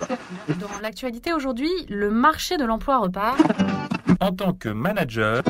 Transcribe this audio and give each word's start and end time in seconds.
Dans 0.60 0.80
l'actualité 0.80 1.32
aujourd'hui, 1.32 1.70
le 1.88 2.10
marché 2.10 2.56
de 2.56 2.64
l'emploi 2.64 2.98
repart. 2.98 3.40
En 4.20 4.32
tant 4.32 4.52
que 4.52 4.68
manager, 4.68 5.42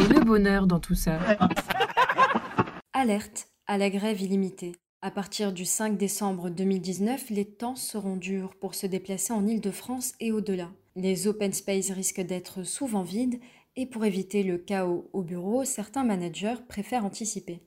Et 0.00 0.12
le 0.12 0.20
bonheur 0.20 0.66
dans 0.66 0.80
tout 0.80 0.94
ça. 0.94 1.18
Alerte 2.92 3.48
à 3.66 3.78
la 3.78 3.90
grève 3.90 4.20
illimitée. 4.20 4.72
À 5.02 5.10
partir 5.10 5.52
du 5.52 5.64
5 5.64 5.96
décembre 5.96 6.48
2019, 6.48 7.30
les 7.30 7.44
temps 7.44 7.76
seront 7.76 8.16
durs 8.16 8.54
pour 8.60 8.74
se 8.74 8.86
déplacer 8.86 9.32
en 9.32 9.46
Île-de-France 9.46 10.14
et 10.20 10.32
au-delà. 10.32 10.70
Les 10.96 11.26
open 11.26 11.52
space 11.52 11.90
risquent 11.90 12.22
d'être 12.22 12.62
souvent 12.62 13.02
vides 13.02 13.40
et 13.76 13.86
pour 13.86 14.04
éviter 14.04 14.42
le 14.42 14.56
chaos 14.56 15.10
au 15.12 15.22
bureau, 15.22 15.64
certains 15.64 16.04
managers 16.04 16.54
préfèrent 16.68 17.04
anticiper. 17.04 17.60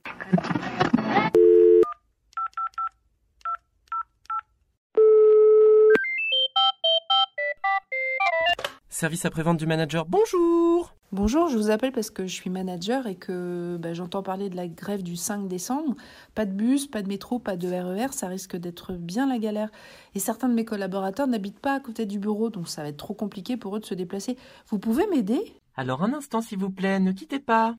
Service 8.98 9.26
après-vente 9.26 9.58
du 9.58 9.68
manager, 9.68 10.08
bonjour 10.08 10.96
Bonjour, 11.12 11.50
je 11.50 11.58
vous 11.60 11.70
appelle 11.70 11.92
parce 11.92 12.10
que 12.10 12.26
je 12.26 12.34
suis 12.34 12.50
manager 12.50 13.06
et 13.06 13.14
que 13.14 13.78
bah, 13.80 13.94
j'entends 13.94 14.24
parler 14.24 14.50
de 14.50 14.56
la 14.56 14.68
grève 14.68 15.04
du 15.04 15.16
5 15.16 15.48
décembre. 15.48 15.94
Pas 16.34 16.46
de 16.48 16.52
bus, 16.52 16.88
pas 16.88 17.04
de 17.04 17.08
métro, 17.08 17.38
pas 17.38 17.58
de 17.58 17.68
RER, 17.68 18.12
ça 18.12 18.28
risque 18.28 18.56
d'être 18.56 18.94
bien 18.94 19.28
la 19.28 19.38
galère. 19.38 19.70
Et 20.16 20.20
certains 20.20 20.50
de 20.50 20.56
mes 20.56 20.66
collaborateurs 20.66 21.28
n'habitent 21.28 21.60
pas 21.60 21.76
à 21.76 21.80
côté 21.80 22.08
du 22.08 22.18
bureau, 22.18 22.50
donc 22.50 22.68
ça 22.68 22.82
va 22.82 22.88
être 22.88 22.98
trop 22.98 23.14
compliqué 23.14 23.56
pour 23.56 23.76
eux 23.76 23.80
de 23.80 23.86
se 23.86 23.94
déplacer. 23.94 24.36
Vous 24.70 24.80
pouvez 24.80 25.06
m'aider? 25.06 25.44
Alors 25.76 26.02
un 26.02 26.14
instant 26.14 26.42
s'il 26.42 26.58
vous 26.58 26.72
plaît, 26.72 27.00
ne 27.00 27.12
quittez 27.12 27.40
pas. 27.40 27.76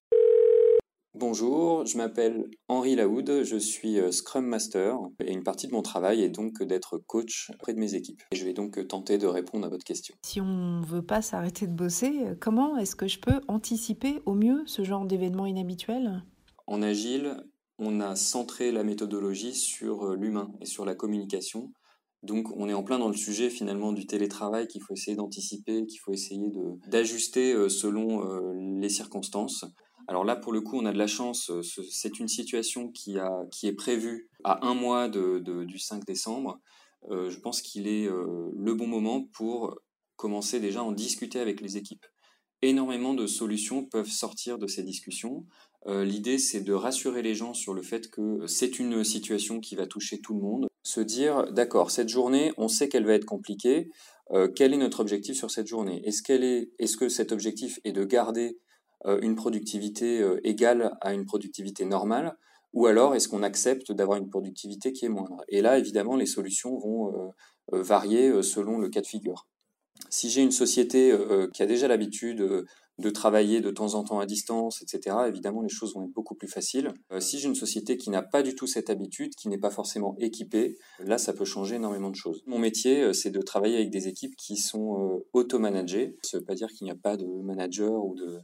Bonjour, 1.20 1.84
je 1.84 1.96
m'appelle 1.96 2.48
Henri 2.68 2.94
Laoud, 2.94 3.42
je 3.42 3.56
suis 3.56 3.98
euh, 3.98 4.12
Scrum 4.12 4.46
Master 4.46 4.96
et 5.18 5.32
une 5.32 5.42
partie 5.42 5.66
de 5.66 5.72
mon 5.72 5.82
travail 5.82 6.22
est 6.22 6.28
donc 6.28 6.62
d'être 6.62 6.96
coach 6.96 7.50
auprès 7.54 7.74
de 7.74 7.80
mes 7.80 7.96
équipes. 7.96 8.22
Et 8.30 8.36
je 8.36 8.44
vais 8.44 8.52
donc 8.52 8.86
tenter 8.86 9.18
de 9.18 9.26
répondre 9.26 9.66
à 9.66 9.68
votre 9.68 9.82
question. 9.82 10.14
Si 10.24 10.40
on 10.40 10.80
veut 10.82 11.02
pas 11.02 11.20
s'arrêter 11.20 11.66
de 11.66 11.72
bosser, 11.72 12.12
comment 12.40 12.76
est-ce 12.76 12.94
que 12.94 13.08
je 13.08 13.18
peux 13.18 13.40
anticiper 13.48 14.20
au 14.26 14.34
mieux 14.34 14.62
ce 14.66 14.84
genre 14.84 15.06
d'événement 15.06 15.46
inhabituel? 15.46 16.22
En 16.68 16.82
Agile, 16.82 17.42
on 17.80 18.00
a 18.00 18.14
centré 18.14 18.70
la 18.70 18.84
méthodologie 18.84 19.54
sur 19.54 20.04
euh, 20.04 20.14
l'humain 20.14 20.52
et 20.60 20.66
sur 20.66 20.84
la 20.84 20.94
communication. 20.94 21.72
Donc 22.22 22.48
on 22.56 22.68
est 22.68 22.74
en 22.74 22.84
plein 22.84 23.00
dans 23.00 23.08
le 23.08 23.16
sujet 23.16 23.50
finalement 23.50 23.92
du 23.92 24.06
télétravail 24.06 24.68
qu'il 24.68 24.82
faut 24.82 24.94
essayer 24.94 25.16
d'anticiper, 25.16 25.84
qu'il 25.86 25.98
faut 25.98 26.12
essayer 26.12 26.52
d'ajuster 26.86 27.54
euh, 27.54 27.68
selon 27.68 28.24
euh, 28.24 28.52
les 28.80 28.88
circonstances. 28.88 29.64
Alors 30.08 30.24
là, 30.24 30.36
pour 30.36 30.52
le 30.52 30.62
coup, 30.62 30.78
on 30.78 30.86
a 30.86 30.92
de 30.92 30.98
la 30.98 31.06
chance. 31.06 31.50
euh, 31.50 31.62
ce- 31.62 31.82
C'est 31.82 32.18
une 32.18 32.28
situation 32.28 32.88
qui, 32.90 33.18
a, 33.18 33.30
qui 33.52 33.66
est 33.68 33.74
prévue 33.74 34.28
à 34.42 34.66
un 34.66 34.74
mois 34.74 35.08
du 35.08 35.78
5 35.78 36.04
décembre. 36.06 36.58
Euh, 37.10 37.30
je 37.30 37.38
pense 37.38 37.60
qu'il 37.62 37.86
est 37.86 38.06
euh, 38.06 38.50
le 38.56 38.74
bon 38.74 38.86
moment 38.86 39.22
pour 39.34 39.78
commencer 40.16 40.60
déjà 40.60 40.80
à 40.80 40.82
en 40.82 40.92
discuter 40.92 41.38
avec 41.40 41.60
les 41.60 41.76
équipes. 41.76 42.06
Énormément 42.62 43.14
de 43.14 43.26
solutions 43.26 43.84
peuvent 43.84 44.08
sortir 44.10 44.58
de 44.58 44.66
ces 44.66 44.82
discussions. 44.82 45.46
L'idée, 45.86 46.38
c'est 46.38 46.60
de 46.60 46.72
rassurer 46.72 47.22
les 47.22 47.36
gens 47.36 47.54
sur 47.54 47.72
le 47.72 47.82
fait 47.82 48.10
que 48.10 48.46
c'est 48.48 48.80
une 48.80 49.04
situation 49.04 49.60
qui 49.60 49.76
va 49.76 49.86
toucher 49.86 50.20
tout 50.20 50.34
le 50.34 50.40
monde. 50.40 50.66
Se 50.82 51.00
dire, 51.00 51.50
d'accord, 51.52 51.92
cette 51.92 52.08
journée, 52.08 52.52
on 52.56 52.66
sait 52.66 52.88
qu'elle 52.88 53.06
va 53.06 53.14
être 53.14 53.24
compliquée. 53.24 53.88
Quel 54.56 54.74
est 54.74 54.76
notre 54.76 54.98
objectif 54.98 55.36
sur 55.36 55.52
cette 55.52 55.68
journée? 55.68 56.02
Est-ce 56.04 56.30
est, 56.32 56.72
est-ce 56.80 56.96
que 56.96 57.08
cet 57.08 57.30
objectif 57.30 57.78
est 57.84 57.92
de 57.92 58.04
garder 58.04 58.58
une 59.04 59.36
productivité 59.36 60.20
euh, 60.20 60.40
égale 60.44 60.96
à 61.00 61.14
une 61.14 61.24
productivité 61.24 61.84
normale 61.84 62.36
ou 62.72 62.86
alors 62.86 63.14
est-ce 63.14 63.28
qu'on 63.28 63.42
accepte 63.42 63.92
d'avoir 63.92 64.18
une 64.18 64.28
productivité 64.28 64.92
qui 64.92 65.06
est 65.06 65.08
moindre? 65.08 65.42
Et 65.48 65.62
là, 65.62 65.78
évidemment, 65.78 66.16
les 66.16 66.26
solutions 66.26 66.78
vont 66.78 67.08
euh, 67.08 67.28
euh, 67.72 67.82
varier 67.82 68.28
euh, 68.28 68.42
selon 68.42 68.78
le 68.78 68.88
cas 68.88 69.00
de 69.00 69.06
figure. 69.06 69.46
Si 70.10 70.30
j'ai 70.30 70.42
une 70.42 70.52
société 70.52 71.10
euh, 71.10 71.48
qui 71.48 71.62
a 71.62 71.66
déjà 71.66 71.88
l'habitude 71.88 72.40
euh, 72.40 72.64
de 72.98 73.10
travailler 73.10 73.60
de 73.60 73.70
temps 73.70 73.94
en 73.94 74.04
temps 74.04 74.18
à 74.18 74.26
distance, 74.26 74.82
etc., 74.82 75.16
évidemment, 75.26 75.62
les 75.62 75.68
choses 75.68 75.94
vont 75.94 76.04
être 76.04 76.12
beaucoup 76.12 76.34
plus 76.34 76.48
faciles. 76.48 76.92
Euh, 77.12 77.20
si 77.20 77.38
j'ai 77.38 77.48
une 77.48 77.54
société 77.54 77.96
qui 77.96 78.10
n'a 78.10 78.22
pas 78.22 78.42
du 78.42 78.54
tout 78.54 78.66
cette 78.66 78.90
habitude, 78.90 79.34
qui 79.34 79.48
n'est 79.48 79.58
pas 79.58 79.70
forcément 79.70 80.16
équipée, 80.18 80.76
là, 80.98 81.16
ça 81.16 81.32
peut 81.32 81.44
changer 81.44 81.76
énormément 81.76 82.10
de 82.10 82.16
choses. 82.16 82.42
Mon 82.46 82.58
métier, 82.58 83.02
euh, 83.02 83.12
c'est 83.12 83.30
de 83.30 83.40
travailler 83.40 83.76
avec 83.76 83.90
des 83.90 84.08
équipes 84.08 84.36
qui 84.36 84.56
sont 84.56 85.16
euh, 85.16 85.26
auto-managées. 85.32 86.16
Ça 86.22 86.36
ne 86.36 86.40
veut 86.40 86.46
pas 86.46 86.54
dire 86.54 86.68
qu'il 86.68 86.84
n'y 86.84 86.90
a 86.90 86.96
pas 86.96 87.16
de 87.16 87.26
manager 87.26 88.04
ou 88.04 88.14
de, 88.14 88.40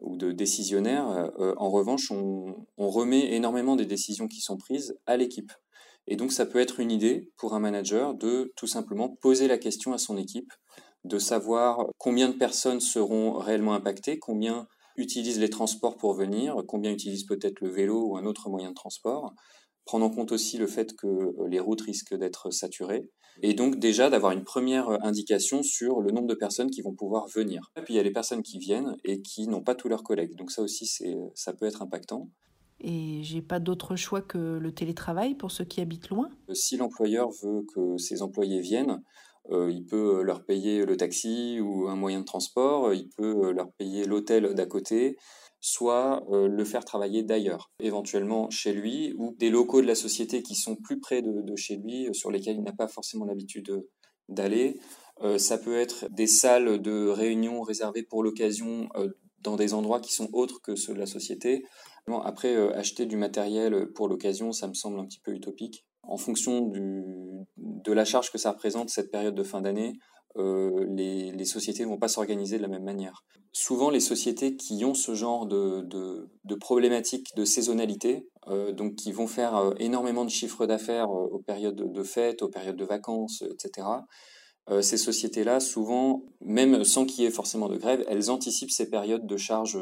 ou 0.00 0.16
de 0.16 0.32
décisionnaire. 0.32 1.30
Euh, 1.38 1.54
en 1.56 1.70
revanche, 1.70 2.10
on, 2.10 2.54
on 2.76 2.90
remet 2.90 3.32
énormément 3.34 3.76
des 3.76 3.86
décisions 3.86 4.28
qui 4.28 4.40
sont 4.40 4.56
prises 4.56 4.98
à 5.06 5.16
l'équipe. 5.16 5.52
Et 6.06 6.16
donc, 6.16 6.32
ça 6.32 6.46
peut 6.46 6.60
être 6.60 6.80
une 6.80 6.92
idée 6.92 7.30
pour 7.36 7.54
un 7.54 7.60
manager 7.60 8.14
de 8.14 8.52
tout 8.56 8.66
simplement 8.66 9.08
poser 9.08 9.48
la 9.48 9.58
question 9.58 9.92
à 9.92 9.98
son 9.98 10.16
équipe, 10.16 10.52
de 11.04 11.18
savoir 11.18 11.86
combien 11.98 12.28
de 12.28 12.34
personnes 12.34 12.80
seront 12.80 13.32
réellement 13.34 13.74
impactées, 13.74 14.18
combien 14.18 14.66
utilisent 14.96 15.40
les 15.40 15.50
transports 15.50 15.96
pour 15.96 16.14
venir, 16.14 16.56
combien 16.66 16.92
utilisent 16.92 17.26
peut-être 17.26 17.60
le 17.60 17.68
vélo 17.68 18.06
ou 18.06 18.16
un 18.16 18.24
autre 18.24 18.48
moyen 18.48 18.70
de 18.70 18.74
transport, 18.74 19.34
prendre 19.86 20.04
en 20.04 20.10
compte 20.10 20.32
aussi 20.32 20.58
le 20.58 20.66
fait 20.66 20.94
que 20.94 21.06
euh, 21.06 21.48
les 21.48 21.60
routes 21.60 21.80
risquent 21.80 22.14
d'être 22.14 22.50
saturées, 22.50 23.08
et 23.42 23.54
donc 23.54 23.78
déjà 23.78 24.10
d'avoir 24.10 24.32
une 24.32 24.44
première 24.44 24.90
euh, 24.90 24.98
indication 25.02 25.62
sur 25.62 26.00
le 26.00 26.10
nombre 26.10 26.26
de 26.26 26.34
personnes 26.34 26.70
qui 26.70 26.82
vont 26.82 26.94
pouvoir 26.94 27.26
venir. 27.28 27.72
Et 27.76 27.80
puis 27.82 27.94
il 27.94 27.96
y 27.96 28.00
a 28.00 28.02
les 28.02 28.12
personnes 28.12 28.42
qui 28.42 28.58
viennent 28.58 28.96
et 29.04 29.22
qui 29.22 29.48
n'ont 29.48 29.62
pas 29.62 29.74
tous 29.74 29.88
leurs 29.88 30.02
collègues, 30.02 30.34
donc 30.36 30.50
ça 30.50 30.60
aussi 30.60 30.84
c'est, 30.84 31.16
ça 31.34 31.54
peut 31.54 31.66
être 31.66 31.80
impactant. 31.80 32.28
Et 32.80 33.22
j'ai 33.22 33.40
pas 33.40 33.58
d'autre 33.58 33.96
choix 33.96 34.20
que 34.20 34.58
le 34.58 34.70
télétravail 34.70 35.34
pour 35.34 35.50
ceux 35.50 35.64
qui 35.64 35.80
habitent 35.80 36.10
loin? 36.10 36.28
Euh, 36.50 36.54
Si 36.54 36.76
l'employeur 36.76 37.30
veut 37.42 37.64
que 37.74 37.96
ses 37.96 38.20
employés 38.20 38.60
viennent, 38.60 39.02
euh, 39.50 39.70
il 39.70 39.84
peut 39.84 40.22
leur 40.22 40.44
payer 40.44 40.84
le 40.84 40.96
taxi 40.96 41.60
ou 41.60 41.88
un 41.88 41.96
moyen 41.96 42.20
de 42.20 42.24
transport, 42.24 42.92
il 42.94 43.08
peut 43.10 43.52
leur 43.52 43.70
payer 43.72 44.04
l'hôtel 44.04 44.54
d'à 44.54 44.66
côté, 44.66 45.16
soit 45.60 46.24
euh, 46.30 46.48
le 46.48 46.64
faire 46.64 46.84
travailler 46.84 47.22
d'ailleurs, 47.22 47.70
éventuellement 47.80 48.50
chez 48.50 48.72
lui, 48.72 49.14
ou 49.18 49.34
des 49.38 49.50
locaux 49.50 49.82
de 49.82 49.86
la 49.86 49.94
société 49.94 50.42
qui 50.42 50.54
sont 50.54 50.76
plus 50.76 51.00
près 51.00 51.22
de, 51.22 51.56
chez 51.56 51.76
lui, 51.76 52.08
euh, 52.08 52.12
sur 52.12 52.30
lesquels 52.30 52.56
il 52.56 52.62
n'a 52.62 52.72
pas 52.72 52.88
forcément 52.88 53.24
l'habitude 53.24 53.70
euh, 53.70 53.88
d'aller. 54.28 54.78
Euh, 55.22 55.38
ça 55.38 55.58
peut 55.58 55.76
être 55.76 56.08
des 56.10 56.26
salles 56.26 56.80
de 56.80 57.08
réunion 57.08 57.62
réservées 57.62 58.02
pour 58.02 58.22
l'occasion 58.22 58.88
euh, 58.96 59.08
dans 59.40 59.56
des 59.56 59.74
endroits 59.74 60.00
qui 60.00 60.12
sont 60.12 60.28
autres 60.32 60.60
que 60.60 60.76
ceux 60.76 60.94
de 60.94 60.98
la 60.98 61.06
société. 61.06 61.64
Après, 62.24 62.54
euh, 62.54 62.72
acheter 62.76 63.06
du 63.06 63.16
matériel 63.16 63.88
pour 63.92 64.08
l'occasion, 64.08 64.52
ça 64.52 64.68
me 64.68 64.74
semble 64.74 65.00
un 65.00 65.06
petit 65.06 65.18
peu 65.18 65.32
utopique. 65.32 65.84
En 66.08 66.16
fonction 66.16 66.70
de 67.56 67.92
la 67.92 68.04
charge 68.04 68.30
que 68.30 68.38
ça 68.38 68.52
représente 68.52 68.90
cette 68.90 69.10
période 69.10 69.34
de 69.34 69.42
fin 69.42 69.60
d'année, 69.60 69.94
euh, 70.38 70.84
les, 70.90 71.44
sociétés 71.44 71.84
ne 71.84 71.88
vont 71.88 71.98
pas 71.98 72.08
s'organiser 72.08 72.58
de 72.58 72.62
la 72.62 72.68
même 72.68 72.82
manière. 72.82 73.24
Souvent, 73.52 73.88
les 73.88 74.00
sociétés 74.00 74.56
qui 74.56 74.84
ont 74.84 74.94
ce 74.94 75.14
genre 75.14 75.46
de, 75.46 75.80
de, 75.82 76.28
de 76.44 76.54
problématiques 76.54 77.34
de 77.36 77.44
saisonnalité, 77.44 78.28
euh, 78.48 78.72
donc 78.72 78.96
qui 78.96 79.12
vont 79.12 79.28
faire 79.28 79.56
euh, 79.56 79.72
énormément 79.78 80.24
de 80.24 80.30
chiffres 80.30 80.66
d'affaires 80.66 81.10
aux 81.10 81.38
périodes 81.38 81.76
de, 81.76 82.02
fêtes, 82.02 82.42
aux 82.42 82.48
périodes 82.48 82.76
de 82.76 82.84
vacances, 82.84 83.42
etc., 83.42 83.86
ces 84.80 84.96
sociétés-là, 84.96 85.60
souvent, 85.60 86.24
même 86.40 86.82
sans 86.82 87.06
qu'il 87.06 87.22
y 87.22 87.26
ait 87.28 87.30
forcément 87.30 87.68
de 87.68 87.76
grève, 87.76 88.04
elles 88.08 88.32
anticipent 88.32 88.72
ces 88.72 88.90
périodes 88.90 89.24
de 89.24 89.36
charges 89.36 89.78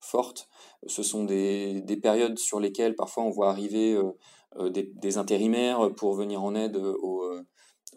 fortes. 0.00 0.48
Ce 0.86 1.02
sont 1.02 1.24
des, 1.24 1.80
des 1.82 1.96
périodes 1.96 2.38
sur 2.38 2.60
lesquelles 2.60 2.94
parfois 2.94 3.24
on 3.24 3.30
voit 3.30 3.50
arriver 3.50 3.94
euh, 3.94 4.12
euh, 4.56 4.70
des, 4.70 4.90
des, 4.94 5.18
intérimaires 5.18 5.90
pour 5.96 6.14
venir 6.14 6.42
en 6.42 6.54
aide 6.54 6.76
aux, 6.76 7.22
euh, 7.22 7.42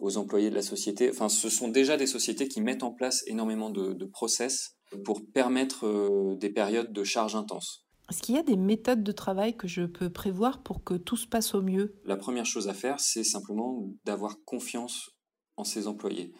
aux, 0.00 0.16
employés 0.16 0.50
de 0.50 0.54
la 0.54 0.62
société. 0.62 1.10
Enfin, 1.10 1.28
ce 1.28 1.48
sont 1.48 1.68
déjà 1.68 1.96
des 1.96 2.06
sociétés 2.06 2.48
qui 2.48 2.60
mettent 2.60 2.82
en 2.82 2.92
place 2.92 3.24
énormément 3.26 3.70
de, 3.70 3.92
de 3.92 4.04
process 4.04 4.76
pour 5.04 5.22
permettre 5.32 6.36
des 6.36 6.50
périodes 6.50 6.92
de 6.92 7.04
charge 7.04 7.34
intense. 7.34 7.86
Est-ce 8.10 8.20
qu'il 8.20 8.34
y 8.34 8.38
a 8.38 8.42
des 8.42 8.56
méthodes 8.56 9.02
de 9.02 9.12
travail 9.12 9.56
que 9.56 9.66
je 9.66 9.84
peux 9.84 10.10
prévoir 10.10 10.62
pour 10.62 10.84
que 10.84 10.94
tout 10.94 11.16
se 11.16 11.26
passe 11.26 11.54
au 11.54 11.62
mieux? 11.62 11.94
La 12.04 12.16
première 12.16 12.44
chose 12.44 12.68
à 12.68 12.74
faire, 12.74 13.00
c'est 13.00 13.24
simplement 13.24 13.88
d'avoir 14.04 14.36
confiance 14.44 15.08
en 15.56 15.64
ses 15.64 15.86
employés. 15.86 16.34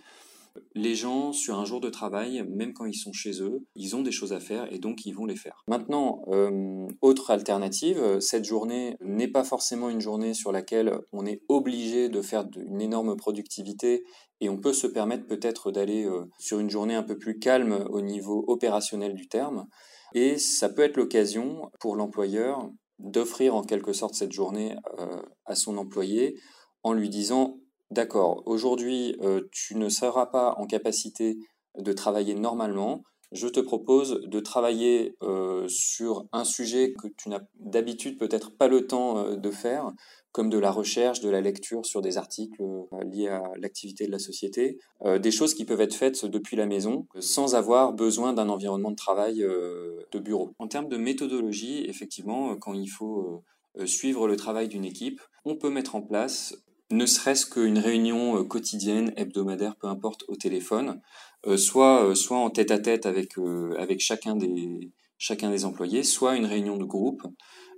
Les 0.75 0.95
gens, 0.95 1.33
sur 1.33 1.59
un 1.59 1.65
jour 1.65 1.81
de 1.81 1.91
travail, 1.91 2.45
même 2.49 2.73
quand 2.73 2.85
ils 2.85 2.97
sont 2.97 3.13
chez 3.13 3.43
eux, 3.43 3.65
ils 3.75 3.97
ont 3.97 4.03
des 4.03 4.11
choses 4.11 4.33
à 4.33 4.41
faire 4.41 4.73
et 4.73 4.79
donc 4.79 5.07
ils 5.07 5.13
vont 5.13 5.27
les 5.27 5.37
faire. 5.37 5.63
Maintenant, 5.69 6.23
euh, 6.29 6.87
autre 7.01 7.31
alternative, 7.31 8.21
cette 8.21 8.45
journée 8.45 8.97
n'est 9.01 9.29
pas 9.29 9.45
forcément 9.45 9.91
une 9.91 10.01
journée 10.01 10.35
sur 10.35 10.53
laquelle 10.53 10.99
on 11.13 11.27
est 11.27 11.43
obligé 11.49 12.09
de 12.09 12.23
faire 12.23 12.47
une 12.57 12.81
énorme 12.81 13.17
productivité 13.17 14.05
et 14.43 14.49
on 14.49 14.59
peut 14.59 14.73
se 14.73 14.89
permettre 14.89 15.27
peut-être 15.27 15.71
d'aller 15.71 16.05
euh, 16.05 16.25
sur 16.39 16.59
une 16.59 16.69
journée 16.69 16.97
un 16.97 17.05
peu 17.05 17.17
plus 17.17 17.39
calme 17.39 17.87
au 17.91 18.01
niveau 18.01 18.45
opérationnel 18.49 19.15
du 19.15 19.29
terme. 19.29 19.69
Et 20.15 20.37
ça 20.37 20.69
peut 20.69 20.83
être 20.83 20.97
l'occasion 20.97 21.71
pour 21.81 21.95
l'employeur 21.95 22.69
d'offrir 22.99 23.55
en 23.55 23.63
quelque 23.63 23.93
sorte 23.93 24.15
cette 24.15 24.33
journée 24.33 24.77
euh, 24.99 25.23
à 25.47 25.55
son 25.55 25.79
employé 25.79 26.41
en 26.83 26.93
lui 26.93 27.09
disant 27.09 27.59
D'accord, 27.93 28.43
aujourd'hui, 28.47 29.17
euh, 29.21 29.43
tu 29.53 29.75
ne 29.75 29.91
seras 29.91 30.25
pas 30.25 30.55
en 30.57 30.65
capacité 30.65 31.37
de 31.79 31.93
travailler 31.93 32.35
normalement. 32.35 33.03
Je 33.33 33.47
te 33.49 33.61
propose 33.61 34.23
de 34.23 34.41
travailler 34.41 35.15
euh, 35.23 35.69
sur 35.69 36.25
un 36.33 36.45
sujet 36.45 36.95
que 36.95 37.09
tu 37.09 37.29
n'as 37.29 37.43
d'habitude 37.57 38.19
peut-être 38.19 38.57
pas 38.57 38.67
le 38.67 38.87
temps 38.87 39.19
euh, 39.19 39.37
de 39.37 39.51
faire 39.51 39.91
comme 40.31 40.49
de 40.49 40.57
la 40.57 40.71
recherche, 40.71 41.21
de 41.21 41.29
la 41.29 41.43
lecture 41.43 41.85
sur 41.85 42.01
des 42.01 42.17
articles 42.17 42.63
liés 43.05 43.29
à 43.29 43.43
l'activité 43.59 44.07
de 44.07 44.11
la 44.11 44.19
société, 44.19 44.79
des 45.05 45.31
choses 45.31 45.53
qui 45.53 45.67
peuvent 45.67 45.83
être 45.83 45.95
faites 45.95 46.25
depuis 46.25 46.57
la 46.57 46.65
maison 46.65 47.07
sans 47.21 47.55
avoir 47.55 47.93
besoin 47.93 48.33
d'un 48.33 48.49
environnement 48.49 48.93
de 48.93 48.97
travail 48.97 49.41
de 49.41 50.19
bureau. 50.19 50.55
En 50.59 50.69
termes 50.69 50.89
de 50.89 50.97
méthodologie, 50.97 51.85
effectivement, 51.87 52.57
quand 52.57 52.73
il 52.73 52.89
faut 52.89 53.45
suivre 53.85 54.27
le 54.27 54.37
travail 54.37 54.69
d'une 54.69 54.87
équipe, 54.87 55.21
on 55.45 55.57
peut 55.57 55.69
mettre 55.69 55.97
en 55.97 56.01
place 56.01 56.55
ne 56.93 57.07
serait-ce 57.07 57.47
qu'une 57.47 57.79
réunion 57.79 58.45
quotidienne, 58.45 59.13
hebdomadaire, 59.17 59.77
peu 59.77 59.89
importe, 59.89 60.25
au 60.29 60.37
téléphone, 60.37 61.01
soit, 61.57 62.15
soit 62.15 62.39
en 62.39 62.51
tête-à-tête 62.51 63.07
avec, 63.07 63.33
avec 63.79 64.01
chacun, 64.01 64.37
des, 64.37 65.65
employés, 65.65 66.03
soit 66.03 66.37
une 66.37 66.47
réunion 66.47 66.77
de 66.77 66.85
groupe. 66.85 67.23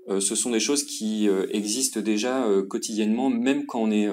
ce 0.09 0.35
sont 0.35 0.51
des 0.51 0.61
choses 0.61 0.85
qui 0.85 1.29
existent 1.51 2.01
déjà 2.01 2.47
quotidiennement, 2.69 3.31
même 3.31 3.67
quand 3.67 3.83
on 3.83 3.87
n'est 3.89 4.09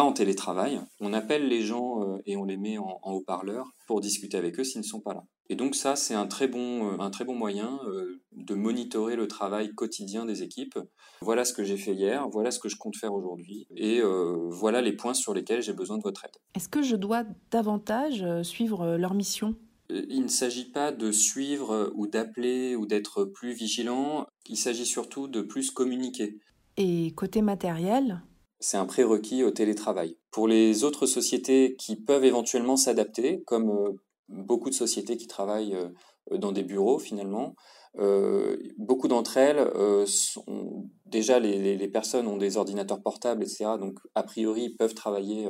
pas 0.00 0.06
en 0.06 0.12
télétravail. 0.12 0.80
On 1.00 1.12
appelle 1.12 1.46
les 1.46 1.60
gens 1.60 2.18
et 2.24 2.34
on 2.38 2.44
les 2.44 2.56
met 2.56 2.78
en 2.78 2.98
haut-parleur 3.04 3.66
pour 3.86 4.00
discuter 4.00 4.38
avec 4.38 4.58
eux 4.58 4.64
s'ils 4.64 4.80
ne 4.80 4.86
sont 4.86 5.00
pas 5.00 5.12
là. 5.12 5.24
Et 5.50 5.56
donc 5.56 5.74
ça, 5.74 5.94
c'est 5.94 6.14
un 6.14 6.26
très 6.26 6.48
bon, 6.48 6.92
euh, 6.92 7.00
un 7.00 7.10
très 7.10 7.26
bon 7.26 7.34
moyen 7.34 7.80
euh, 7.86 8.22
de 8.32 8.54
monitorer 8.54 9.14
le 9.14 9.28
travail 9.28 9.74
quotidien 9.74 10.24
des 10.24 10.42
équipes. 10.42 10.78
Voilà 11.20 11.44
ce 11.44 11.52
que 11.52 11.64
j'ai 11.64 11.76
fait 11.76 11.92
hier, 11.92 12.26
voilà 12.30 12.50
ce 12.50 12.58
que 12.58 12.70
je 12.70 12.76
compte 12.76 12.96
faire 12.96 13.12
aujourd'hui, 13.12 13.66
et 13.76 14.00
euh, 14.00 14.48
voilà 14.48 14.80
les 14.80 14.92
points 14.92 15.12
sur 15.12 15.34
lesquels 15.34 15.60
j'ai 15.60 15.74
besoin 15.74 15.98
de 15.98 16.02
votre 16.02 16.24
aide. 16.24 16.30
Est-ce 16.54 16.70
que 16.70 16.80
je 16.80 16.96
dois 16.96 17.24
davantage 17.50 18.24
suivre 18.42 18.96
leur 18.96 19.12
mission? 19.12 19.54
Il 19.90 20.22
ne 20.22 20.28
s'agit 20.28 20.70
pas 20.70 20.92
de 20.92 21.12
suivre 21.12 21.92
ou 21.94 22.06
d'appeler 22.06 22.74
ou 22.74 22.86
d'être 22.86 23.24
plus 23.24 23.52
vigilant, 23.52 24.24
il 24.48 24.56
s'agit 24.56 24.86
surtout 24.86 25.28
de 25.28 25.42
plus 25.42 25.70
communiquer. 25.70 26.38
Et 26.78 27.10
côté 27.16 27.42
matériel? 27.42 28.22
C'est 28.60 28.76
un 28.76 28.86
prérequis 28.86 29.42
au 29.42 29.50
télétravail. 29.50 30.16
Pour 30.30 30.46
les 30.46 30.84
autres 30.84 31.06
sociétés 31.06 31.74
qui 31.78 31.96
peuvent 31.96 32.24
éventuellement 32.24 32.76
s'adapter, 32.76 33.42
comme 33.46 33.96
beaucoup 34.30 34.70
de 34.70 34.74
sociétés 34.74 35.16
qui 35.16 35.26
travaillent 35.26 35.74
euh, 35.74 36.38
dans 36.38 36.52
des 36.52 36.62
bureaux 36.62 36.98
finalement. 36.98 37.54
Euh, 37.98 38.56
beaucoup 38.78 39.08
d'entre 39.08 39.36
elles 39.36 39.58
euh, 39.58 40.06
sont 40.06 40.88
déjà 41.06 41.40
les, 41.40 41.88
personnes 41.88 42.28
ont 42.28 42.36
des 42.36 42.56
ordinateurs 42.56 43.02
portables, 43.02 43.42
etc. 43.42 43.72
Donc 43.80 43.98
a 44.14 44.22
priori 44.22 44.66
ils 44.66 44.76
peuvent 44.76 44.94
travailler 44.94 45.48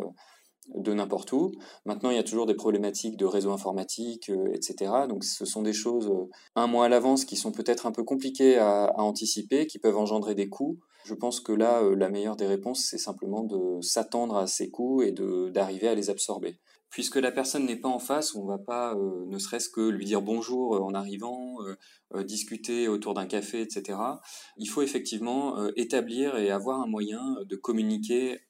de 0.74 0.94
n'importe 0.94 1.32
où. 1.32 1.52
Maintenant, 1.84 2.10
il 2.10 2.16
y 2.16 2.20
a 2.20 2.22
toujours 2.22 2.46
des 2.46 2.54
problématiques 2.54 3.16
de 3.16 3.26
réseau 3.26 3.50
informatique, 3.50 4.30
etc. 4.52 4.92
Donc, 5.08 5.24
ce 5.24 5.44
sont 5.44 5.62
des 5.62 5.72
choses 5.72 6.12
un 6.54 6.68
mois 6.68 6.84
à 6.84 6.88
l'avance 6.88 7.24
qui 7.24 7.34
sont 7.34 7.50
peut-être 7.50 7.86
un 7.86 7.92
peu 7.92 8.04
compliquées 8.04 8.56
à, 8.56 8.92
anticiper, 8.96 9.66
qui 9.66 9.80
peuvent 9.80 9.96
engendrer 9.96 10.36
des 10.36 10.48
coûts. 10.48 10.78
Je 11.04 11.14
pense 11.14 11.40
que 11.40 11.52
là, 11.52 11.82
la 11.96 12.10
meilleure 12.10 12.36
des 12.36 12.46
réponses, 12.46 12.86
c'est 12.88 12.98
simplement 12.98 13.44
de 13.44 13.80
s'attendre 13.80 14.36
à 14.36 14.46
ces 14.46 14.70
coûts 14.70 15.02
et 15.02 15.12
d'arriver 15.12 15.88
à 15.88 15.94
les 15.94 16.10
absorber 16.10 16.60
puisque 16.90 17.16
la 17.16 17.30
personne 17.30 17.66
n'est 17.66 17.76
pas 17.76 17.88
en 17.88 18.00
face, 18.00 18.34
on 18.34 18.42
ne 18.42 18.48
va 18.48 18.58
pas, 18.58 18.94
euh, 18.94 19.24
ne 19.26 19.38
serait-ce 19.38 19.68
que 19.68 19.80
lui 19.80 20.04
dire 20.04 20.22
bonjour 20.22 20.74
euh, 20.74 20.80
en 20.80 20.92
arrivant, 20.92 21.58
euh, 22.14 22.24
discuter 22.24 22.88
autour 22.88 23.14
d'un 23.14 23.26
café, 23.26 23.62
etc. 23.62 23.98
Il 24.56 24.66
faut 24.66 24.82
effectivement 24.82 25.68
établir 25.76 26.36
et 26.36 26.50
avoir 26.50 26.80
un 26.80 26.88
moyen 26.88 27.36
de 27.48 27.56
communiquer 27.56 28.40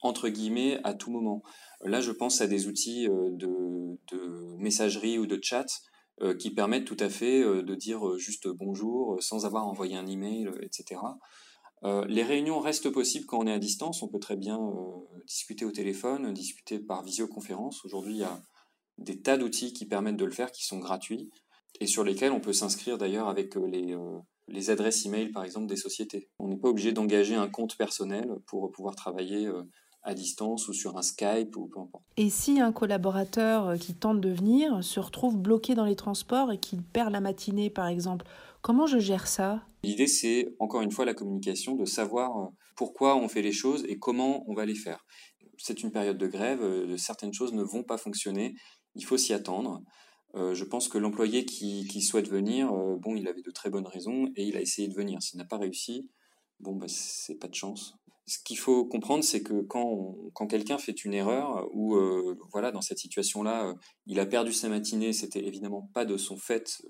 entre 0.00 0.28
guillemets 0.28 0.78
à 0.84 0.94
tout 0.94 1.10
moment. 1.10 1.42
Là, 1.82 2.00
je 2.00 2.12
pense 2.12 2.40
à 2.40 2.46
des 2.46 2.68
outils 2.68 3.08
de, 3.08 3.98
de 4.12 4.56
messagerie 4.58 5.18
ou 5.18 5.26
de 5.26 5.40
chat 5.42 5.66
qui 6.38 6.54
permettent 6.54 6.84
tout 6.84 6.96
à 7.00 7.08
fait 7.08 7.42
de 7.42 7.74
dire 7.74 8.16
juste 8.16 8.46
bonjour 8.46 9.20
sans 9.20 9.44
avoir 9.44 9.66
envoyé 9.66 9.96
un 9.96 10.06
email, 10.06 10.48
etc. 10.62 11.00
Euh, 11.84 12.04
les 12.08 12.22
réunions 12.22 12.60
restent 12.60 12.90
possibles 12.90 13.26
quand 13.26 13.38
on 13.38 13.46
est 13.46 13.52
à 13.52 13.58
distance. 13.58 14.02
On 14.02 14.08
peut 14.08 14.18
très 14.18 14.36
bien 14.36 14.58
euh, 14.58 15.22
discuter 15.26 15.64
au 15.64 15.70
téléphone, 15.70 16.32
discuter 16.32 16.78
par 16.78 17.02
visioconférence. 17.02 17.84
Aujourd'hui, 17.84 18.14
il 18.14 18.20
y 18.20 18.24
a 18.24 18.40
des 18.98 19.20
tas 19.20 19.38
d'outils 19.38 19.72
qui 19.72 19.86
permettent 19.86 20.16
de 20.16 20.24
le 20.24 20.30
faire, 20.30 20.52
qui 20.52 20.64
sont 20.64 20.78
gratuits 20.78 21.30
et 21.80 21.86
sur 21.86 22.04
lesquels 22.04 22.32
on 22.32 22.40
peut 22.40 22.52
s'inscrire 22.52 22.98
d'ailleurs 22.98 23.28
avec 23.28 23.56
euh, 23.56 23.66
les, 23.66 23.96
les 24.48 24.70
adresses 24.70 25.06
e-mail, 25.06 25.32
par 25.32 25.44
exemple, 25.44 25.66
des 25.66 25.76
sociétés. 25.76 26.28
On 26.38 26.48
n'est 26.48 26.58
pas 26.58 26.68
obligé 26.68 26.92
d'engager 26.92 27.34
un 27.34 27.48
compte 27.48 27.76
personnel 27.76 28.28
pour 28.46 28.70
pouvoir 28.72 28.94
travailler 28.94 29.48
à 30.02 30.12
distance 30.14 30.68
ou 30.68 30.72
sur 30.72 30.98
un 30.98 31.02
Skype 31.02 31.56
ou 31.56 31.66
peu 31.66 31.80
importe. 31.80 32.04
Et 32.16 32.28
si 32.28 32.60
un 32.60 32.72
collaborateur 32.72 33.78
qui 33.78 33.94
tente 33.94 34.20
de 34.20 34.30
venir 34.30 34.82
se 34.82 34.98
retrouve 34.98 35.36
bloqué 35.38 35.74
dans 35.74 35.84
les 35.84 35.96
transports 35.96 36.52
et 36.52 36.58
qu'il 36.58 36.82
perd 36.82 37.12
la 37.12 37.20
matinée, 37.20 37.70
par 37.70 37.86
exemple, 37.86 38.26
comment 38.60 38.86
je 38.86 38.98
gère 38.98 39.28
ça? 39.28 39.62
L'idée, 39.82 40.06
c'est 40.06 40.54
encore 40.58 40.82
une 40.82 40.90
fois 40.90 41.04
la 41.04 41.14
communication, 41.14 41.74
de 41.74 41.84
savoir 41.84 42.38
euh, 42.38 42.48
pourquoi 42.76 43.16
on 43.16 43.28
fait 43.28 43.42
les 43.42 43.52
choses 43.52 43.84
et 43.88 43.98
comment 43.98 44.44
on 44.46 44.54
va 44.54 44.66
les 44.66 44.74
faire. 44.74 45.06
C'est 45.58 45.82
une 45.82 45.90
période 45.90 46.18
de 46.18 46.26
grève, 46.26 46.62
euh, 46.62 46.96
certaines 46.96 47.32
choses 47.32 47.52
ne 47.52 47.62
vont 47.62 47.82
pas 47.82 47.96
fonctionner, 47.96 48.54
il 48.94 49.04
faut 49.04 49.16
s'y 49.16 49.32
attendre. 49.32 49.82
Euh, 50.34 50.54
je 50.54 50.64
pense 50.64 50.88
que 50.88 50.98
l'employé 50.98 51.44
qui, 51.44 52.02
souhaite 52.02 52.28
venir, 52.28 52.72
bon, 52.72 53.16
il 53.16 53.26
avait 53.26 53.42
de 53.42 53.50
très 53.50 53.70
bonnes 53.70 53.86
raisons 53.86 54.26
et 54.36 54.44
il 54.44 54.56
a 54.56 54.60
essayé 54.60 54.86
de 54.86 54.94
venir. 54.94 55.20
S'il 55.22 55.38
n'a 55.38 55.44
pas 55.44 55.58
réussi, 55.58 56.08
bon, 56.60 56.76
bah, 56.76 56.86
c'est 56.88 57.38
pas 57.38 57.48
de 57.48 57.54
chance. 57.54 57.94
Ce 58.26 58.38
qu'il 58.44 58.58
faut 58.58 58.84
comprendre, 58.84 59.24
c'est 59.24 59.42
que 59.42 59.62
quand, 59.62 60.14
quand 60.34 60.46
quelqu'un 60.46 60.78
fait 60.78 61.04
une 61.04 61.14
erreur 61.14 61.68
ou 61.72 61.98
voilà, 62.52 62.70
dans 62.70 62.80
cette 62.80 62.98
situation-là, 62.98 63.74
il 64.06 64.20
a 64.20 64.26
perdu 64.26 64.52
sa 64.52 64.68
matinée, 64.68 65.12
c'était 65.12 65.44
évidemment 65.44 65.90
pas 65.94 66.04
de 66.04 66.16
son 66.16 66.36
fait 66.36 66.80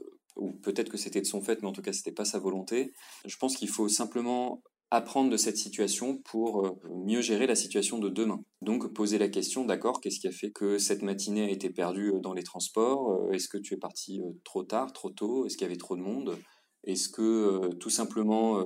ou 0.40 0.52
peut-être 0.52 0.90
que 0.90 0.96
c'était 0.96 1.20
de 1.20 1.26
son 1.26 1.40
fait, 1.40 1.62
mais 1.62 1.68
en 1.68 1.72
tout 1.72 1.82
cas, 1.82 1.92
c'était 1.92 2.12
pas 2.12 2.24
sa 2.24 2.38
volonté. 2.38 2.92
Je 3.26 3.36
pense 3.36 3.56
qu'il 3.56 3.68
faut 3.68 3.88
simplement 3.88 4.62
apprendre 4.90 5.30
de 5.30 5.36
cette 5.36 5.56
situation 5.56 6.16
pour 6.18 6.66
euh, 6.66 6.70
mieux 7.04 7.20
gérer 7.20 7.46
la 7.46 7.54
situation 7.54 7.98
de 7.98 8.08
demain. 8.08 8.42
Donc 8.60 8.92
poser 8.92 9.18
la 9.18 9.28
question, 9.28 9.64
d'accord, 9.64 10.00
qu'est-ce 10.00 10.18
qui 10.18 10.26
a 10.26 10.32
fait 10.32 10.50
que 10.50 10.78
cette 10.78 11.02
matinée 11.02 11.44
a 11.44 11.50
été 11.50 11.70
perdue 11.70 12.12
euh, 12.12 12.18
dans 12.18 12.32
les 12.32 12.42
transports 12.42 13.12
euh, 13.12 13.30
Est-ce 13.32 13.48
que 13.48 13.58
tu 13.58 13.74
es 13.74 13.76
parti 13.76 14.20
trop 14.44 14.64
tard, 14.64 14.92
trop 14.92 15.10
tôt 15.10 15.46
Est-ce 15.46 15.56
qu'il 15.56 15.66
y 15.66 15.70
avait 15.70 15.76
trop 15.76 15.96
de 15.96 16.02
monde 16.02 16.36
Est-ce 16.82 17.08
que 17.08 17.72
tout 17.74 17.90
simplement 17.90 18.64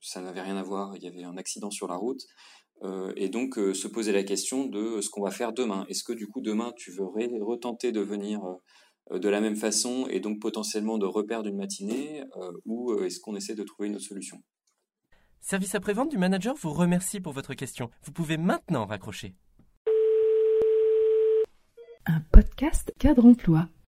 ça 0.00 0.20
n'avait 0.20 0.42
rien 0.42 0.56
à 0.56 0.62
voir, 0.62 0.94
il 0.96 1.02
y 1.02 1.08
avait 1.08 1.24
un 1.24 1.36
accident 1.36 1.70
sur 1.70 1.88
la 1.88 1.96
route 1.96 2.22
et 3.16 3.28
donc 3.28 3.54
se 3.56 3.88
poser 3.88 4.12
la 4.12 4.22
question 4.22 4.66
de 4.66 5.00
ce 5.00 5.08
qu'on 5.08 5.22
va 5.22 5.30
faire 5.30 5.52
demain. 5.52 5.84
Est-ce 5.88 6.04
que 6.04 6.12
du 6.12 6.28
coup 6.28 6.40
demain 6.40 6.72
tu 6.76 6.92
veux 6.92 7.06
retenter 7.42 7.90
de 7.90 8.00
venir 8.00 8.40
de 9.10 9.28
la 9.28 9.40
même 9.40 9.56
façon 9.56 10.06
et 10.10 10.20
donc 10.20 10.40
potentiellement 10.40 10.98
de 10.98 11.06
repère 11.06 11.42
d'une 11.42 11.56
matinée 11.56 12.22
euh, 12.36 12.52
ou 12.64 12.92
euh, 12.92 13.04
est-ce 13.06 13.20
qu'on 13.20 13.36
essaie 13.36 13.54
de 13.54 13.64
trouver 13.64 13.88
une 13.88 13.96
autre 13.96 14.04
solution? 14.04 14.42
Service 15.40 15.74
après-vente 15.74 16.10
du 16.10 16.18
manager 16.18 16.54
vous 16.56 16.72
remercie 16.72 17.20
pour 17.20 17.32
votre 17.32 17.54
question. 17.54 17.90
Vous 18.02 18.12
pouvez 18.12 18.36
maintenant 18.36 18.86
raccrocher. 18.86 19.34
Un 22.06 22.20
podcast 22.32 22.92
cadre 22.98 23.24
emploi. 23.24 23.68